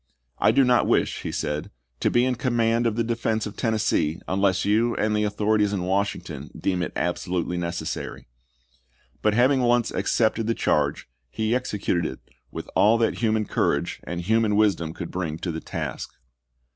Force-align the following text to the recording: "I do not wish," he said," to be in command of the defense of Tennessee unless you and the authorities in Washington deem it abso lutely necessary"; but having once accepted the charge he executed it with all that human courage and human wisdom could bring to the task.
"I 0.39 0.49
do 0.49 0.63
not 0.63 0.87
wish," 0.87 1.21
he 1.21 1.31
said," 1.31 1.69
to 1.99 2.09
be 2.09 2.25
in 2.25 2.33
command 2.33 2.87
of 2.87 2.95
the 2.95 3.03
defense 3.03 3.45
of 3.45 3.55
Tennessee 3.55 4.19
unless 4.27 4.65
you 4.65 4.95
and 4.95 5.15
the 5.15 5.25
authorities 5.25 5.73
in 5.73 5.83
Washington 5.83 6.49
deem 6.57 6.81
it 6.81 6.91
abso 6.95 7.27
lutely 7.27 7.55
necessary"; 7.55 8.27
but 9.21 9.35
having 9.35 9.61
once 9.61 9.91
accepted 9.91 10.47
the 10.47 10.55
charge 10.55 11.07
he 11.29 11.53
executed 11.53 12.07
it 12.07 12.19
with 12.49 12.67
all 12.73 12.97
that 12.97 13.19
human 13.19 13.45
courage 13.45 13.99
and 14.03 14.21
human 14.21 14.55
wisdom 14.55 14.91
could 14.91 15.11
bring 15.11 15.37
to 15.37 15.51
the 15.51 15.61
task. 15.61 16.11